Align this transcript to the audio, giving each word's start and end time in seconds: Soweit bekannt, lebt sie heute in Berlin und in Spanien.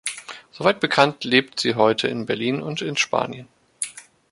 Soweit 0.49 0.79
bekannt, 0.79 1.25
lebt 1.25 1.59
sie 1.59 1.75
heute 1.75 2.07
in 2.07 2.25
Berlin 2.25 2.63
und 2.63 2.81
in 2.81 2.97
Spanien. 2.97 3.47